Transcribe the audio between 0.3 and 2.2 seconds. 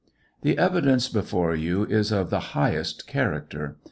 The evidence before you is